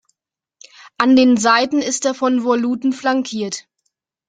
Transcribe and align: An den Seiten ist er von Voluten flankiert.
An 0.97 1.15
den 1.15 1.37
Seiten 1.37 1.77
ist 1.79 2.05
er 2.05 2.15
von 2.15 2.43
Voluten 2.43 2.91
flankiert. 2.91 3.67